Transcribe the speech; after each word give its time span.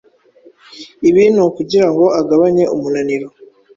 ibi 1.09 1.23
ni 1.33 1.41
ukugirango 1.47 2.05
agabanye 2.19 2.63
umunaniro 2.75 3.27